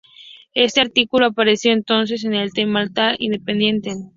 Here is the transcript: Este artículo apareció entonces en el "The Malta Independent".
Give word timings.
Este 0.55 0.81
artículo 0.81 1.27
apareció 1.27 1.71
entonces 1.71 2.23
en 2.23 2.33
el 2.33 2.51
"The 2.53 2.65
Malta 2.65 3.13
Independent". 3.19 3.85